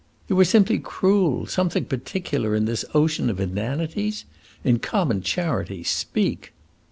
"You 0.27 0.39
are 0.39 0.45
simply 0.45 0.79
cruel. 0.79 1.45
Something 1.45 1.85
particular, 1.85 2.55
in 2.55 2.65
this 2.65 2.83
ocean 2.95 3.29
of 3.29 3.39
inanities? 3.39 4.25
In 4.63 4.79
common 4.79 5.21
charity, 5.21 5.83
speak!" 5.83 6.53